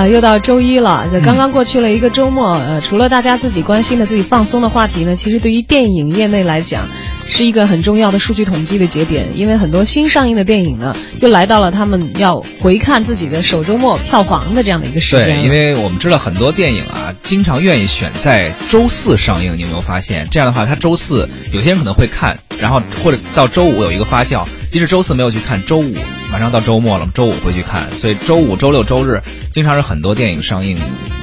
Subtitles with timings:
[0.00, 2.52] 啊，又到周一了，这刚刚过去了一个周末。
[2.54, 6.88] 呃，除了大家自己关心的、自己放松的话题呢，其实对于电影业内来讲，
[7.26, 9.36] 是一个很重要的数据统计的节点。
[9.36, 15.42] 因为很多新上映的电影呢，又来到了他们要回看自己的首周末票房的这样的一个时间。
[15.42, 19.58] 对，因为我们知道很多电影啊，经常愿意选在周四上映。
[19.58, 20.26] 你有没有发现？
[20.30, 24.46] 这样的话，他周四有些人可能会看，然后或者到周五有一个发酵。
[24.70, 25.94] 即使周四没有去看，周五
[26.30, 27.90] 马上到周末了，周五会去看。
[27.96, 30.78] 所以周五、周六、周日经常是很多电影上映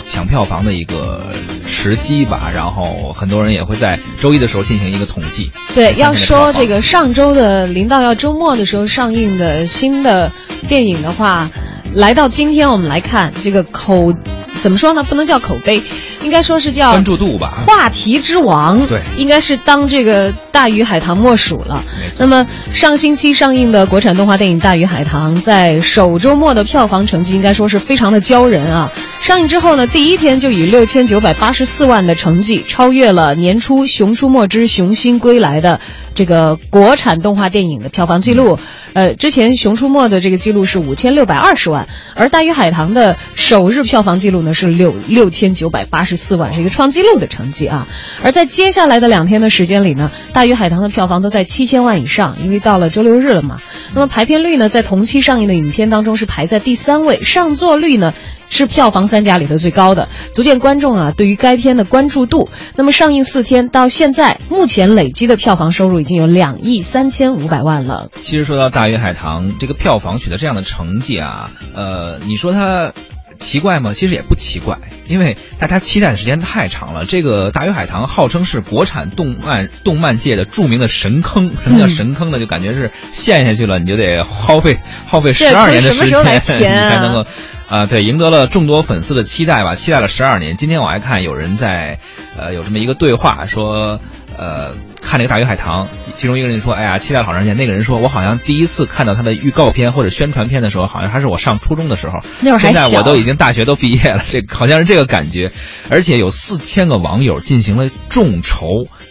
[0.05, 1.27] 抢票房的一个
[1.66, 2.52] 时机吧。
[2.54, 5.49] 然后很多人也会在周一的时候进行一个统计。
[5.73, 10.32] 对，要说这个上周的临到要周末的时候上映的新的
[10.68, 11.49] 电影的话，
[11.95, 14.13] 来到今天我们来看这个口。
[14.59, 15.04] 怎么说呢？
[15.04, 15.84] 不能叫口碑，
[16.23, 17.59] 应该说是叫关注度吧。
[17.68, 21.84] 话题之王，对，应该是当这个《大鱼海棠》莫属了。
[22.17, 28.91] 那么上星期上映的国产动画电影《大鱼海棠》在首周末的票房成绩应该说是非常的骄人啊！
[29.21, 35.79] 上映之后呢，第一天就以六千九百八十四万的成绩超越了年初《熊出没之熊心归来》的。
[36.15, 38.57] 这个国产动画电影的票房记录，
[38.93, 47.87] 呃，之前《熊出没》的这个记录是五千六百二十万，而《大鱼海棠》的首日票房记录呢是六六千九百八十四万，是一个创纪录的成绩啊。
[48.23, 53.59] 而在接下来的两天的时间里呢，《大鱼海棠》的票房都在七千万以上，因为到了周六日了嘛。
[53.93, 58.13] 那么排片率呢，在同期上映的影片当中是排在第三位，上座率呢。
[58.49, 62.49] 是票房三甲里头最高的，足见观众啊对于该片的关注度。
[62.77, 68.09] 那么上映四天到现在，目前累积的票房收入已经有两亿三千五百万了。
[68.22, 72.94] 其实说到《大鱼海棠》这个票房取得这样的成绩啊，呃，你说它
[73.38, 73.94] 奇怪吗？
[73.94, 77.06] 其实也不奇怪，因为大家期待的时间太长了。
[77.06, 81.52] 这个《大鱼海棠》号称是国产动漫动漫界的著名的神坑。
[81.63, 82.40] 什么叫神坑呢？
[82.40, 87.28] 就感觉是陷下去了，你就得耗费耗费十二年的时间， 你才能够。
[87.68, 90.56] 啊，对，赢得了众多粉丝的期待吧，期待了十二年。
[90.56, 92.00] 今天我还看有人在，
[92.38, 94.00] 呃，有这么一个对话，说，
[94.38, 94.74] 呃，
[95.08, 97.56] 看这个《大鱼海棠》，其中一个人说，哎呀，期待好长时间。
[97.56, 102.19] 那个人说，我好像第一次看到他的预告片或者宣传片的时候，好像还是我上初中的时候。
[102.41, 105.53] 那会儿现在我都已经大学都毕业了，这好像是这个感觉。
[105.90, 108.67] 而且有四千个网友进行了众筹。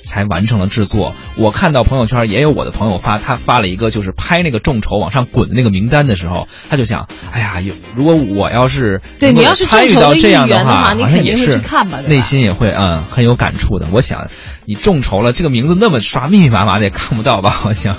[0.07, 1.17] 才完成了制作。
[1.35, 13.89] 我看到朋友圈也有我的朋友发，他发了一个就是拍那个众筹往上滚的那个名单的时候，他就想，哎呀，有如果我要是对你要是参与到这样的话，你肯定会去看吧，内心也会嗯很有感触的。
[13.93, 14.29] 我想。
[14.69, 17.51] 你众筹了，这个名字那么刷，密密麻麻的也看不到吧？
[17.51, 17.97] 好像。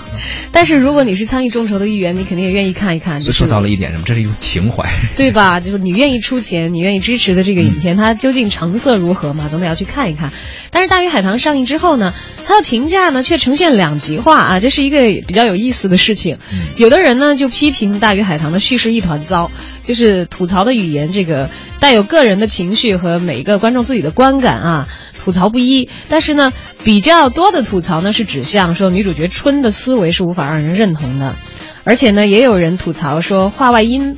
[0.52, 3.22] 但是如果你是参与众筹的一员，你肯定也愿意看一看。
[3.22, 5.60] 就说到了一点什么，这是一种情怀，对吧？
[5.60, 9.48] 就是你愿意出钱，你愿意支持的这个影片，它究竟成色如何嘛？
[9.50, 10.32] 总得要去看一看。
[10.72, 12.14] 但是《大鱼海棠》上映之后呢，
[12.46, 16.38] 它的评价呢却呈现两极化啊，这是一个比较有意思的事情。
[16.76, 21.50] 有的人呢就批评《大鱼海棠》的叙事一团糟，就是吐槽的语言这个
[21.80, 24.88] 带有个人的情绪和每一个观众自己的观感啊。
[25.28, 26.54] 吐槽不一，但是呢，
[26.86, 31.36] 比较多的吐槽呢是指向说女主角春的思维是无法让人认同的，
[31.84, 34.16] 而且呢，也有人吐槽说话外音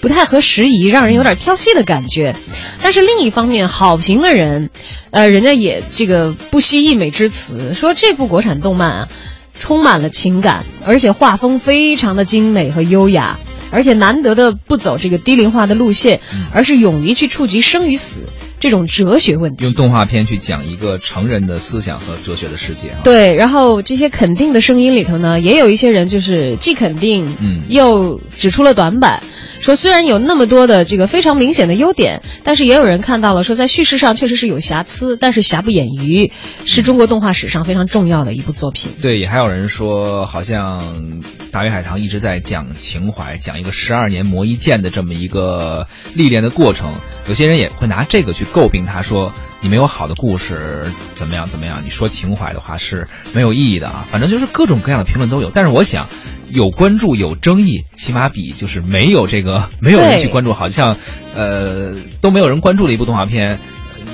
[0.00, 2.36] 不太合时宜，让人有点挑戏的感觉。
[2.80, 4.70] 但是另一方面，好评的人，
[5.10, 9.08] 呃，人家也这个不惜溢美之词，说这部国产动漫啊，
[9.58, 13.36] 充满了情感，而且画风非常的精美和优雅，
[13.72, 16.20] 而且难得的不走这个低龄化的路线，
[16.52, 18.28] 而是勇于去触及生与死。
[18.58, 22.92] 这种哲学问题，用动画片去讲一个成人的思想和哲学的世界。
[23.04, 29.22] 对，然后这些肯定的声音里头呢，也有一些人就是既肯定，嗯，又指出了短板，
[29.60, 36.30] 说虽然有那么多的这个非常明显的优点，但是也有人看到了说在叙事上确实是有瑕疵，但是瑕不掩瑜，
[36.64, 38.92] 是中国动画史上非常重要的一部作品。
[39.02, 46.92] 对，也还有人说，好像《大鱼海棠》一直在讲情怀，讲一个十二年磨一剑的这么一个历练的过程。
[47.28, 51.82] 有些人也会拿这个去诟病他，说你没有好的故事，怎么样怎么样？
[51.84, 54.06] 你说情怀的话是没有意义的啊。
[54.12, 55.50] 反正就是各种各样的评论都有。
[55.50, 56.08] 但是我想，
[56.50, 60.96] 有关注有争议，起码比就是没有这个没有人去关注，好像
[61.34, 63.60] 呃都没有人关注的一部动画片。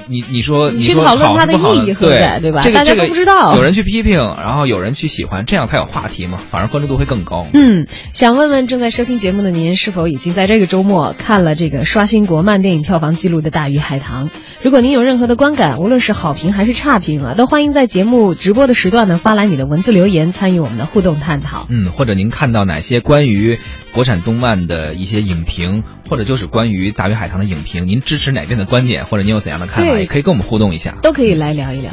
[0.07, 2.63] 你你说你去讨论它的意义何在，对吧？
[2.63, 3.57] 大家都不知道。
[3.57, 7.47] 有人去批评，然后有人去喜欢，这样才有话题嘛，反而关注度会更高。
[7.53, 14.29] 嗯，想问问正在收听节目的您，是否已经在这个周末看了这个刷新国漫电影票房记录的《大鱼海棠》？
[14.63, 21.67] 如果您有任何的观感，无论是好评还是差评啊，都欢迎在节目直播的时段呢发来你的文字留言，参与我们的互动探讨。
[21.71, 23.59] 嗯，或者您看到哪些关于
[23.93, 29.92] 国产动漫的一些影评，或者就是关于《大鱼海棠》的影评，您支持哪边的观点，或者您有怎样的看法？
[29.99, 31.93] 也可以跟我们互动一下，都可以来聊一聊。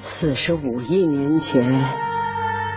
[0.00, 1.84] 四十五亿年前，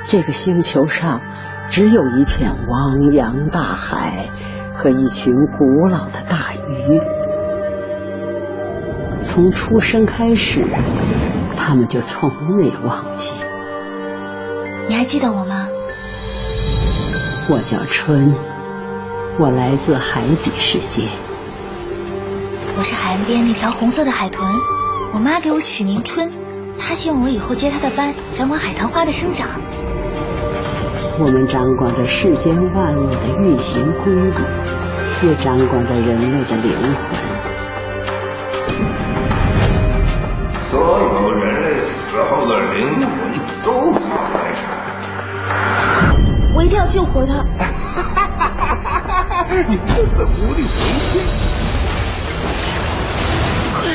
[0.06, 1.22] 这个星球上
[1.70, 4.30] 只有一片汪洋大海
[4.76, 7.00] 和一群古老的大鱼。
[9.22, 10.62] 从出生开始，
[11.56, 13.34] 他们就从没忘记。
[14.88, 15.68] 你还记得我吗？
[17.50, 18.34] 我叫春，
[19.42, 21.04] 我来自海底世界。
[22.78, 24.46] 我是海岸边那条红色的海豚，
[25.14, 26.30] 我妈给我取名春，
[26.78, 29.48] 她希望我以后接她的班，掌管海棠花的生长。
[31.20, 34.34] 我们掌管着世间万物的运行规律，
[35.24, 37.18] 也掌管着人类的灵魂。
[40.60, 43.10] 所有人类死后的灵魂
[43.64, 46.14] 都藏在这儿。
[46.58, 47.46] 我一定要救活他！
[49.68, 50.70] 你根本无力回
[51.12, 51.26] 天。
[53.74, 53.92] 快，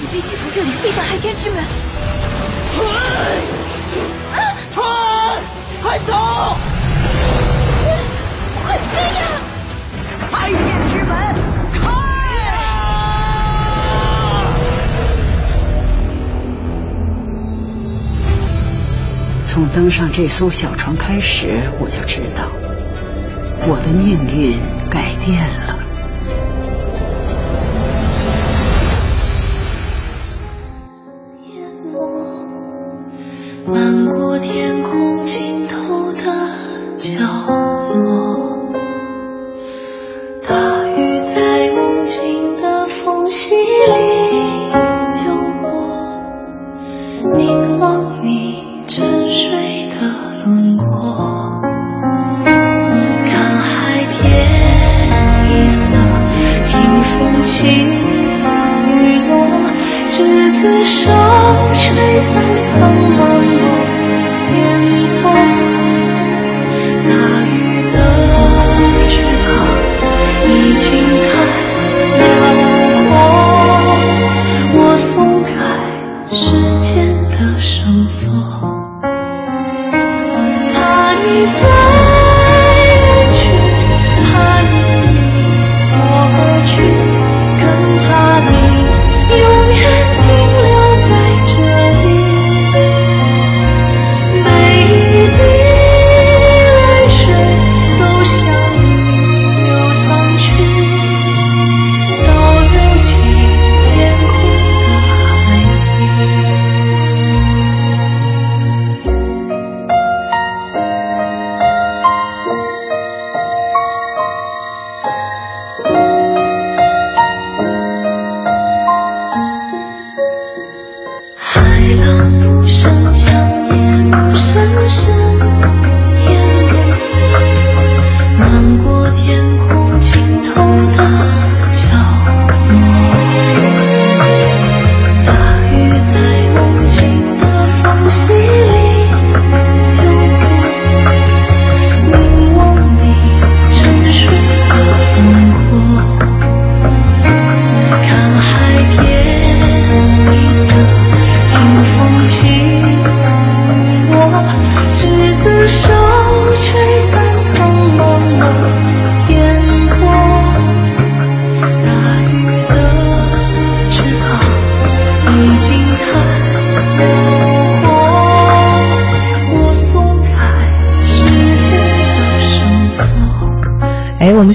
[0.00, 1.64] 你必须从这里飞上海天之门。
[2.74, 2.86] 春，
[4.70, 4.84] 春，
[5.82, 6.12] 快走！
[8.64, 9.22] 快飞呀！
[10.30, 11.10] 海天之门
[11.72, 11.80] 开！
[19.42, 22.48] 从登上这艘小船开始，我就知道
[23.66, 25.79] 我的命运改变了。
[61.92, 63.69] 吹散苍茫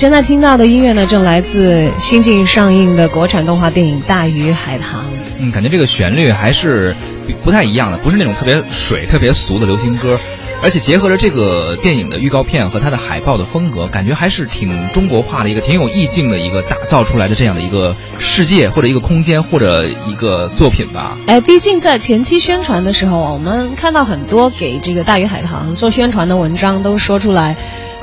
[0.06, 5.02] 现在听到的音乐呢，正来自新近上映的国产动画电影《大鱼海棠》。
[5.40, 6.96] 嗯，感觉这个旋律还是
[7.44, 10.20] 不太一样的，不是那种特别水、特别俗的流行歌，
[10.62, 21.18] 而且结合着这个电影的预告片和它的海报的风格，感觉还是挺中国化的一个、挺有意境的一个打造出来的这样的一个世界或者一个空间或者一个作品吧。
[21.26, 27.56] 哎，毕竟在前期宣传的时候，我们看到很多给这个《大鱼海棠》做宣传的文章都说出来，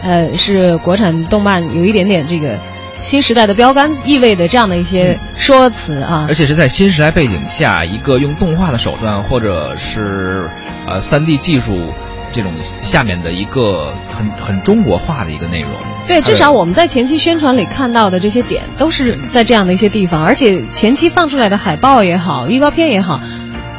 [0.02, 2.58] 呃，是国产动漫有一点点这个
[2.98, 6.26] 新时代的标杆意味的这样的一些说辞啊。
[6.28, 10.48] 而且是在新时代背景下，一个用动画的手段或者是
[10.86, 11.92] 呃三 D 技术
[12.32, 15.70] 这种下面的一个很很中国化的一个内容。
[16.08, 23.20] 对，至少我们在前期宣传里看到的这些点，都是在这样的一些地方，而且前期放出来的海报也好，预告片也好，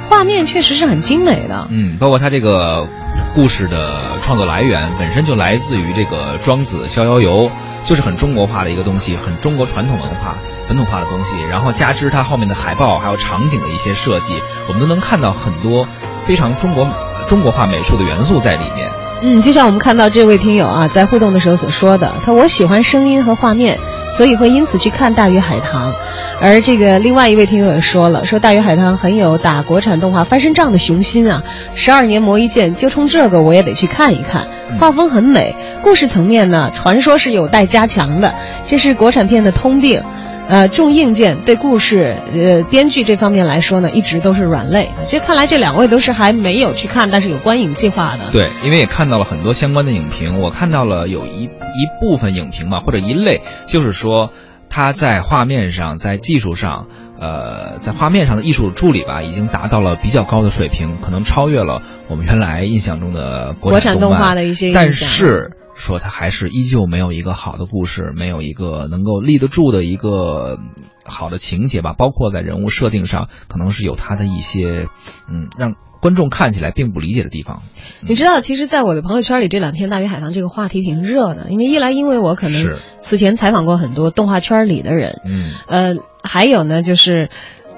[0.09, 1.67] 画面确实是很精美的。
[1.69, 2.87] 嗯，包括它这个
[3.33, 7.49] 故事的创作来源本身就来自于这个庄子《逍遥游》，
[7.83, 10.35] 就是很中国化的一个东西，很中国传统文化、
[10.67, 11.41] 本土化的东西。
[11.49, 15.87] 然后加之它后面的海报还有场景的一些设计，我们都能看到很多
[16.25, 16.87] 非常中国
[17.27, 19.02] 中国化美术的元素在里面。
[19.25, 25.91] 嗯，就像我们看到这位听友啊，在互动的时候所说的，他我喜欢声音和画面，所以会因此去看《大鱼海棠》。
[26.41, 31.41] 而这个另外一位听友也说了，说《大鱼海棠》很有打国产动画翻身仗的雄心啊，
[31.73, 34.45] 十二年磨一剑，就冲这个我也得去看一看。
[34.77, 38.35] 画风很美，故事层面呢，传说是有待加强的，
[38.67, 40.03] 这是国产片的通病。
[40.49, 44.89] 呃，重硬件对故事、呃编剧这方面来说呢，一直都是软肋。
[45.07, 48.29] 这看来这两位都是还没有去看，但是有观影计划的。
[48.31, 54.31] 对，因为也看到了很多相关的影评，我看到了有一一部分影评嘛，或者一类，就是说
[54.69, 56.87] 它在画面上、在技术上，
[57.19, 64.73] 呃，在画面上的艺术处理吧，已经达到了比较高的水平，可能超越了我们原来印象中的国产动画的一些。
[64.73, 65.51] 但是。
[65.83, 70.57] 说他还是依旧没有一个好的故事，没有一个能够立得住的一个
[71.03, 71.91] 好的情节吧。
[71.91, 74.87] 包括在人物设定上，可能是有他的一些，
[75.29, 77.63] 嗯，让观众看起来并不理解的地方。
[77.99, 87.29] 你知道，其实，在我的朋友圈里，这两天《大鱼海棠》这个话题挺热的，因为一来，因为我可能此前采访过很多动画圈里的人，嗯，呃，还有呢，就是。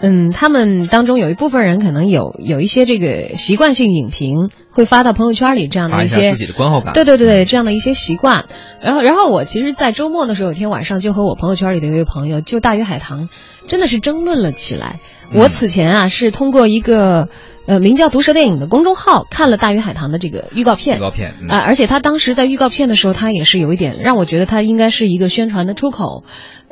[0.01, 6.93] 嗯，他们当中有一部分人可能有有一些这个习惯性影评，会发到朋友圈里这样的一些自己的观后感。
[6.93, 8.45] 对对对，这样的一些习惯。
[8.81, 13.29] 然后，然后我其实，在周末的时候，有天晚上就和我朋友圈里的一位朋友就《大鱼海棠》
[13.67, 14.99] 真的是争论了起来。
[15.33, 17.29] 我此前啊是通过一个
[17.65, 20.98] 呃名叫“毒舌电影”的公众号看了《大鱼海棠》的这个预告片。
[20.98, 26.24] 预告片啊，而且他当时在预告片的时候，他也是有一点让我觉得他应该是一个宣传的出口。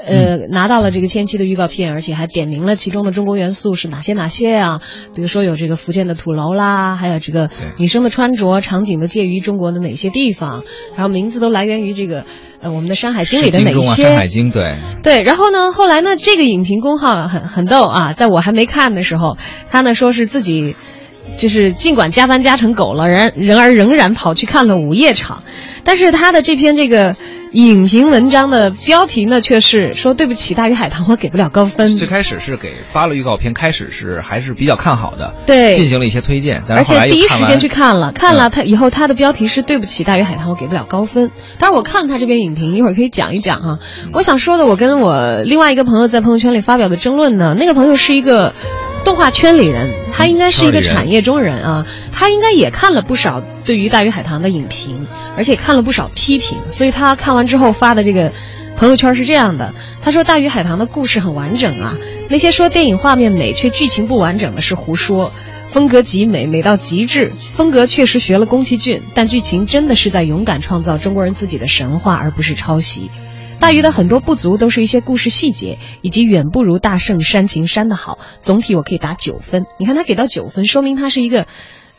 [0.05, 4.81] 呃，拿到了这个前期的预告片，而且还点明了其中的中国元素是哪些哪些啊？
[5.15, 10.63] 比如说有这个福建的土楼啦，还有这个女生的穿着场景都介于中国的哪些地方，
[10.95, 12.25] 然后名字都来源于这个
[12.59, 14.03] 呃我们的《山海经》里的哪些？
[14.03, 15.23] 山海经对对。
[15.23, 19.37] 然后呢，后来呢，这个影评公号很很逗啊，在我还没看的时候，
[19.69, 20.75] 他呢说是自己
[21.37, 25.43] 就是尽管加班加成狗了，然然而仍然跑去看了午夜场，
[25.83, 27.15] 但是他的这篇这个。
[27.53, 31.95] 影评文章的标题呢，却是说对不起，大鱼海棠，我给不了高分。
[31.97, 41.29] 最开始是给发了预告片，开始是还是比较看好的，对，进行了一些推荐，而且第一时间去看了，看了他以后，他的标题是对不起，大鱼海棠，我给不了高分。
[41.59, 43.79] 但是，我看了他这篇影评，一会儿可以讲一讲啊。
[44.13, 48.55] 我想说的，我跟我另外一个朋友在朋友圈里发表的争论呢，那个朋友是一个。
[49.05, 58.31] 动画圈里人，他应该是一个产业中人啊，他应该也看了不少对于《大鱼海棠》的影评，而且看了不少批评，所以他看完之后发的这个
[58.77, 61.97] 朋友圈是这样的：他说，《大鱼海棠》的故事很完整啊，
[62.29, 65.31] 那些说电影画面美却剧情不完整的是胡说，
[65.67, 73.09] 风格极美，美到极致，风格确实学了宫崎骏，但剧情真的是在勇敢创造中国人自己的神话，而不是抄袭。
[73.63, 78.19] 大鱼的很多不足都是一些故事细节，以及远不如大圣煽情煽的好。
[78.41, 79.65] 总体我可以打九分。
[79.79, 81.47] 你看他给到九分，说明他是一个。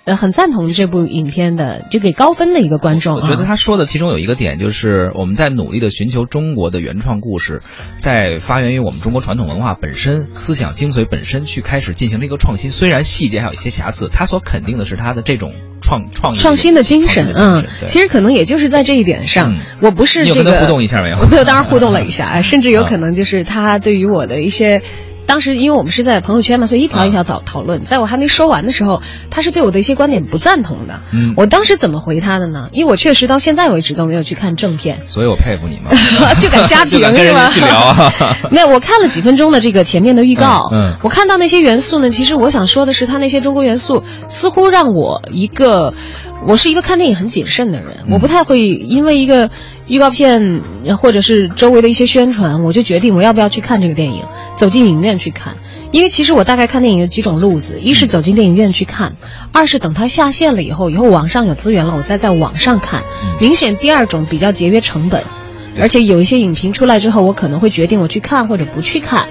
[0.04, 3.16] 呃，很赞同这部影片的，就给高分的一个观众。
[3.16, 7.62] 我觉得他说的其中有一个点，就是我们在努力的寻求中国的原创故事，
[7.98, 12.70] 在发源于我们中国传统文化本身、思想精髓本身去开始进行了一个创新。
[12.70, 17.32] 虽然细节还有一些瑕疵，他所肯定的是他的这种创创创新的精神。
[17.34, 21.16] 嗯，其实可能也就是在这一点上，我不是这个互动一下没有？
[21.16, 24.82] 我当然互动了一下， 甚至有可能就是他对于我的一些。
[25.26, 27.80] 当时因为我们是在朋友圈嘛，所以一条一条讨讨论。
[27.80, 31.00] 在我还没说完的时候，他是对我的一些观点不赞同的。
[31.12, 32.68] 嗯，我当时怎么回他的呢？
[32.72, 35.90] 因为我确实到现在为止都没有去看正片，所以我佩服你嘛，
[36.40, 37.50] 就敢瞎评 是吧？
[38.50, 40.68] 没有，我看了几分钟的这个前面的预告。
[40.72, 45.94] 嗯，我看到那些元素呢，其实我想说的是，他那些中国元素似乎让我一个，
[46.46, 49.50] 我是一个看电影很谨慎的人，我不太会因为一个。
[49.86, 50.62] 预告片
[50.96, 54.24] 或者是周围的一些宣传，我就决定我要不要去看这个电影，
[54.56, 55.58] 走进影院去看。
[55.90, 59.10] 因为其实我大概看电影有几种路子：一是走进电影院去看；
[59.52, 63.02] 二是等它下线了以后，以后网上有资源了，我再在网上看。
[63.38, 65.22] 明显第二种比较节约成本，
[65.78, 69.28] 而且有一些影评出来之后，我可能会决定我去看或者不去看。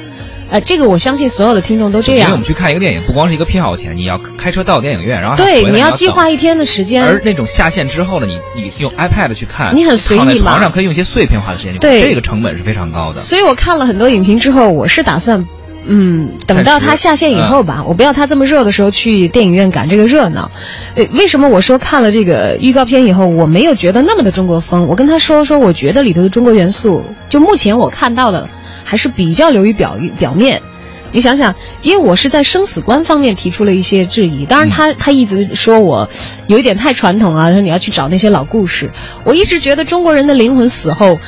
[0.53, 2.19] 呃，这个我相信所有的听众都这样。
[2.19, 7.03] 因为我们去看一个电影，不光是一个票钱，你要开车到电影院，然后对，你要计划一天的时间。
[7.03, 13.19] 而那种下线之后呢，你你用 iPad 去看，你很随意嘛，床上可以用一些碎片化的时间，对，这个成本是非常高的。
[13.19, 15.43] 所以我看了很多影评之后，我是打算，
[15.87, 20.51] 嗯，等到它下线以后吧，我不要它这么热的时候去电影院赶这个热闹。
[20.93, 24.85] 呃，为什么我说看了这个预告片以后，我没有觉得那么的中国风？
[24.85, 28.47] 我跟他说说，我觉得里头的中国元素，就目前我看到的
[28.83, 30.61] 还是比较流于表表面。
[31.11, 34.47] 你想想，因为我是在生死观方面提出了一些质疑。
[34.47, 36.09] 当然，他他一直说我
[36.47, 38.89] 有一点太传统啊，说你要去找那些老故事。
[39.23, 41.19] 我一直觉得中国人的灵魂死后，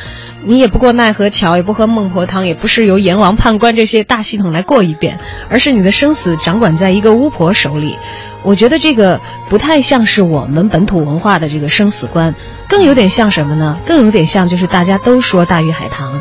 [0.43, 5.19] 你也不过奈何桥，也不喝孟婆汤，也不是由阎王判官这些大系统来过一遍，
[5.51, 7.95] 而是你的生死掌管在一个巫婆手里。
[8.41, 12.33] 我觉得这个不太像是我们本土文化的这个生死观，
[12.67, 13.77] 更有点像什么呢？
[13.85, 16.11] 更有点像就是大家都说《大鱼海棠》，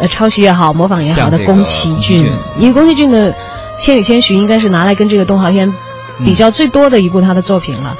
[0.00, 3.32] 呃，抄袭也好，模仿也好的宫崎骏骏，因为宫崎骏的
[3.78, 5.72] 《千与千寻》应该是拿来跟这个动画片
[6.24, 7.96] 比较最多的一部他的作品了。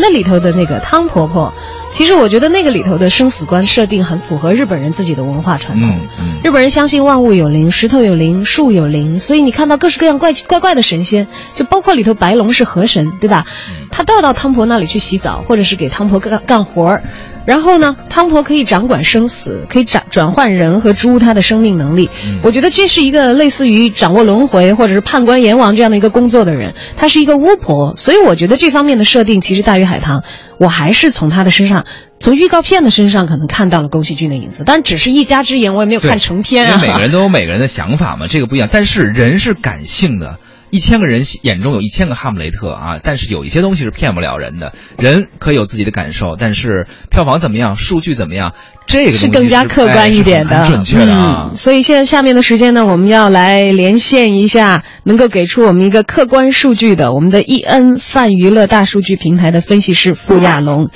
[0.00, 1.52] 那里头的那个汤婆婆，
[1.90, 5.90] 其实我觉得那个里头的生死观设定很符合日本人自己的文化传统。
[5.90, 13.44] 嗯嗯，日本人相信万物有灵，石头有灵，树有灵，所以你看到各式各样怪怪怪的神仙，就包括里头白龙是河神，对吧？
[13.90, 17.02] 他都要到汤婆那里去洗澡，或者是给汤婆干干活儿。
[17.48, 22.10] 然后呢，汤婆可以掌管生死，可以转转换人和猪它的生命能力。
[22.26, 30.22] 嗯我觉得这是一个类似于掌握轮回或者是判官阎王这样的一个工作的人，她是一个巫婆，所以我觉得这方面的设定，其实大鱼海棠，
[30.58, 31.86] 我还是从她的身上，
[32.18, 36.74] 从预告片的身上可能看到了宫崎骏的影子，当然只是一家之言，我也没有看成片啊。
[36.74, 38.68] 因为每个人都有每个人的想法嘛，这个不一样。
[38.70, 40.36] 但是人是感性的，
[40.70, 42.98] 一千个人眼中有一千个哈姆雷特啊。
[43.02, 48.54] 但是有一些东西是骗不了人的，人可以有自己的感受，但是票房怎么样，数据怎么样，
[48.86, 51.54] 这个是更加客观一点的，哎很准确的啊嗯。。
[51.54, 60.90] 所以现在下面的时间呢，我们要来连线一下，能够给出我们一个客观数据的，我们的易恩泛娱乐大数据平台的分析师傅亚龙。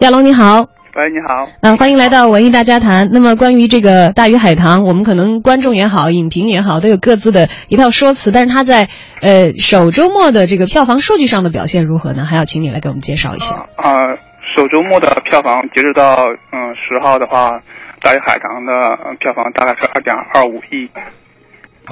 [0.00, 0.66] 亚龙你好。
[0.94, 1.48] 喂，你好。
[1.62, 3.08] 嗯，欢迎来到文艺大家谈。
[3.12, 8.30] 那么关于这个《大鱼海棠》，我们可能观众也好，影评也好，都有各自的一套说辞。
[8.30, 8.88] 但是它在
[9.22, 12.24] 呃首周末的这个票房数据上的表现如何呢？
[12.24, 13.56] 还要请你来给我们介绍一下。
[13.76, 13.96] 啊、
[14.54, 16.14] 首周末的票房截止到
[16.52, 17.48] 嗯十号的话，
[18.02, 18.72] 《大鱼海棠》的
[19.02, 20.90] 呃票房大概是二点二五亿。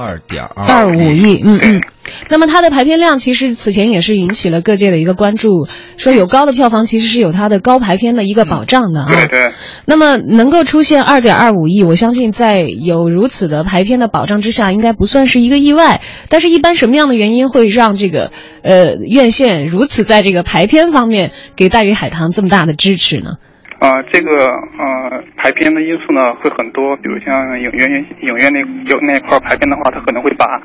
[0.01, 1.81] 二点二五亿， 嗯嗯。
[2.29, 9.09] 那么它的排片量其实此前也是引起了各界的一个关注，说有高的票房其实是有它的高排片的一个保障的啊。
[9.13, 9.53] 对对，
[9.85, 16.01] 那么能够出现二点二五亿，我相信在有如此的排片的保障之下，应该不算是一个意外。
[16.29, 23.35] 但是，一般什么样的原因会让这个呃院线如此在这个排片方面给《大鱼海棠》这么大的支持呢？
[23.81, 24.47] 呃，这个
[24.79, 30.61] 呃排片的因素呢会很多，比如像影院影院那有那块排片的话，它可能会把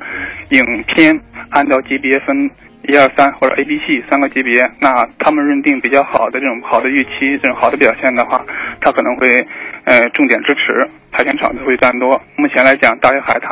[0.50, 2.50] 影片按照级别分
[2.82, 8.44] 一二三或者 A、B、C 三个级别，那他们认定比较好的这种好的预期，这种好的表现的话，
[8.82, 9.46] 它可能会
[9.84, 12.20] 呃重点支持排片场次会占多。
[12.36, 13.50] 目前来讲，《大鱼海棠》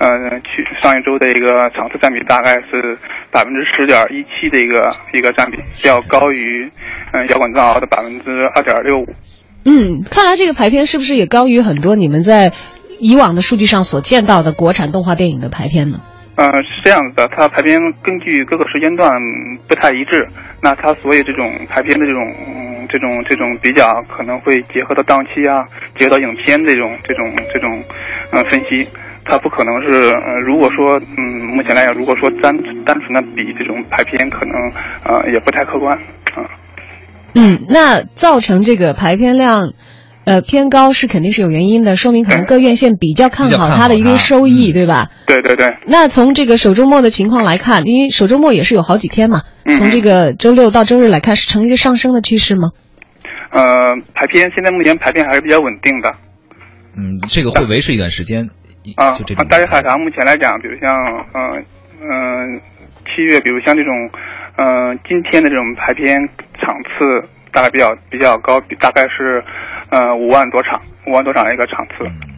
[0.00, 0.08] 呃
[0.40, 2.98] 去上一周的一个场次占比大概是
[3.30, 6.64] 百分之十点一七的一个一个占比，要高于
[7.12, 9.06] 嗯、呃摇滚藏獒的百分之二点六五。
[9.66, 12.50] 嗯，看来这个排片是不是也高于很多你们在
[12.98, 16.00] 以往的数据上所见到的国产动画电影的排片呢？
[16.36, 20.26] 呃，是这样子的，它排片根据各个时间段嗯不太一致，
[20.62, 27.84] 那它所以这种排片的这种、嗯、这种这种比较可能会结合到档期啊，结合到影片这种这种这种
[28.32, 28.88] 呃分析，
[29.24, 34.54] 它不可能是呃如果说嗯目前来讲，如果说单单纯的比这种排片，可能
[35.04, 36.46] 呃也不太客观啊。
[37.34, 39.72] 嗯，那造成这个排片量，
[40.24, 45.10] 呃偏高是肯定是有原因的，说明可能各院线比较看好好它的一个收益，嗯对吧？
[45.26, 52.70] 对对对，那从这个首周末的情况来看，因为首周末也是有好几天嘛，嗯从这个周六到周日来看，是呈一个上升的趋势吗？
[53.50, 53.76] 呃，
[54.14, 56.12] 排片现在目前排片还是比较稳定的。
[56.96, 58.59] 嗯，这个会维持一段时间，一
[58.96, 59.46] 啊，就这种。
[59.48, 60.90] 大鱼海棠目前来讲，比如像
[61.34, 61.64] 嗯
[62.02, 62.60] 嗯、
[63.06, 64.10] 七月，比如像这种
[64.56, 66.18] 嗯、呃今天的这种排片
[66.58, 69.42] 场次大概比较比较高，大概是
[69.90, 72.04] 呃五万多场，五万多场的一个场次。
[72.04, 72.28] 嗯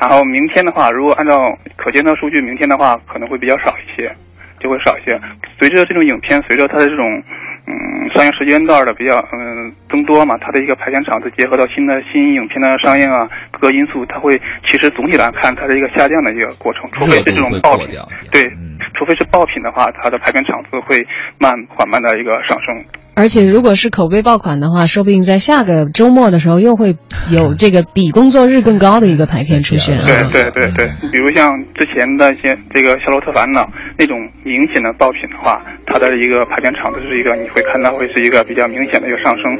[0.00, 1.38] 然后明天的话，如果按照
[1.76, 4.12] 可见的数据，明天的话可能会比较少一些，
[4.58, 5.16] 就会少一些。
[5.60, 7.22] 随着这种影片，随着它的这种
[7.68, 13.28] 嗯上映时间段的比较嗯增多嘛，它的一个排片场次结合到新的新影片的上映啊，
[13.62, 14.34] 各个因素，它会
[14.66, 17.86] 其实总体来看它是一个下降的一个过程，除非是这种爆品，
[18.32, 21.06] 对嗯，除非是爆品的话，它的排片场次会
[21.38, 22.84] 慢缓慢的一个上升。
[23.14, 26.96] 而且如果是口碑爆款的话，说不定在下个周末的时候又会
[27.30, 30.02] 有 这个比工作日更高的一个排片出现啊。
[30.02, 31.46] 对对对对，比如像
[31.78, 33.62] 之前的一些这个《夏洛特烦恼》
[33.96, 39.54] 那种明显的爆品的话，它的一个排片场次是一个你会看到会是一个比较明显的一个上升。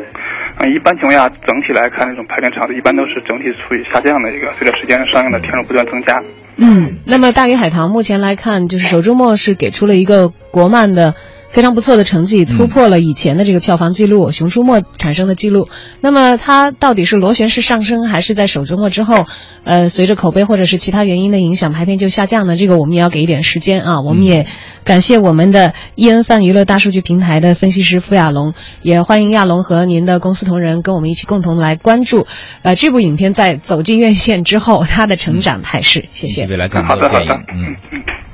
[0.61, 6.22] 嗯，一般情况下，整体来看，那种排片场次一般都是整体处于下降的一个，随着时间上映的天数不断增加。
[6.57, 11.14] 嗯，那么《大鱼海棠》目前来看，就是首周末是给出了一个国漫的
[11.53, 15.69] 非常不错的成绩，突破了以前的这个票房记录，熊出没》产生的记录。
[16.01, 19.27] 那么它到底是螺旋式上升，还是在首周末之后，
[19.65, 22.57] 呃，随着口碑或者是其他原因的影响，排片就下降呢？
[22.57, 24.01] 这个我们也要给一点时间啊。
[24.01, 24.47] 我们也
[24.83, 32.27] 感谢我们的伊恩范娱乐大数据平台的分析师付亚龙，也欢迎亚龙和您的公司同仁跟我们一起共同来关注，
[32.62, 36.07] 呃，这部影片在走进院线之后它的成长态势。
[36.09, 36.47] 谢谢。
[36.47, 37.77] 未来更好的好的多的电影，，嗯。
[37.93, 38.32] 嗯。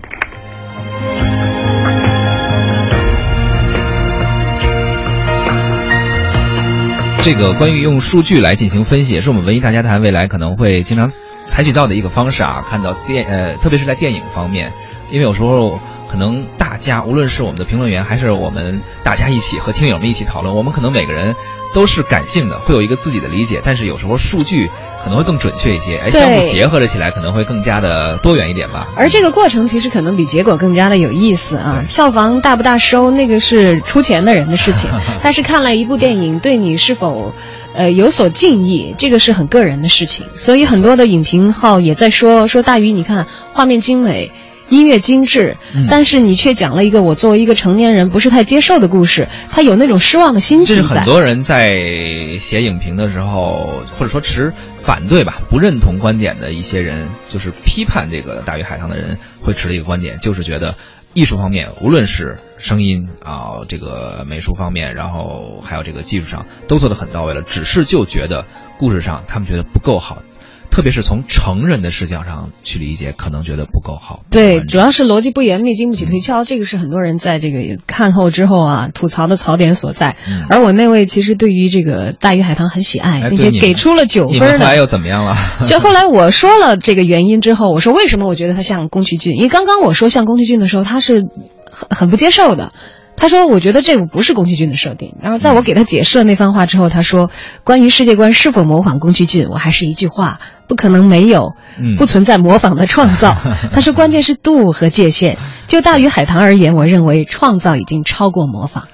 [7.29, 11.11] 这个关于用数据来进行分析，也是我们文艺大家谈未来可能会经常
[11.45, 12.65] 采取到的一个方式啊。
[12.71, 14.73] 看到电呃，特别是在电影方面，
[15.11, 21.35] 因为有时候可能大家无论是我们的评论员，还是我们大家一起和听友们一起讨论，我们可能每个人
[21.75, 24.71] 都是感性的，会有一个自己的理解，但是有时候数据
[25.09, 28.89] 可能会更准确一些，哎，相互结合了起来，可能会更加的多元一点吧。
[28.95, 31.83] 而这个过程其实可能比结果更加的有意思啊！
[31.89, 34.91] 票房大不大收，那个是出钱的人的事情，
[35.25, 37.33] 但是看了一部电影对你是否，
[37.73, 40.27] 呃有所敬意，这个是很个人的事情。
[40.35, 44.31] 所以很多的影评号也在说说大鱼，你看画面精美。
[44.69, 50.89] 音乐精致，嗯但是你却讲了一个我作为一个成年人不是太接受的故事，他有那种失望的心情这是。
[50.89, 60.75] 很多人在写影评的时候，或者说持反对吧、不认同观点的一些人，就是批判这个《大鱼海棠》的人会持的一个观点，就是觉得
[61.15, 68.47] 艺术方面，无论是声音啊、这个美术方面，然后还有这个技术上，都做得很到位了，只是就觉得
[68.79, 70.23] 故事上他们觉得不够好。
[70.71, 74.23] 特别是从成人的视角上去理解，可能觉得不够好。
[74.31, 80.17] 对，主要是逻辑不严密，经不起推敲，这个是很多人在这个看后之后啊吐槽的槽点所在。
[80.29, 85.37] 嗯而我那位其实对于这个《大鱼海棠》很喜爱，并且给出了九分后来又怎么样了？
[85.67, 89.37] 就后来我说了这个原因之后，我说为什么我觉得他像宫崎骏？
[89.37, 91.25] 因为刚刚我说像宫崎骏的时候，他是
[91.71, 92.73] 很很不接受的。
[93.19, 97.31] 他说：“我觉得这个不是宫崎骏的设定。”然后在我给他解释了那番话之后，他说
[97.65, 103.37] ：“关于世界观是否模仿宫崎骏，我还是一句话，不可能没有，嗯不存在模仿的创造。
[103.73, 105.39] ”他说：“关键是度和界限。
[105.67, 108.89] 就大鱼海棠而言，我认为创造已经超过模仿。”